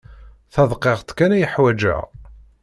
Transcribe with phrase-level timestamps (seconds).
[0.53, 2.01] Tadqiqt kan ay ḥwajeɣ.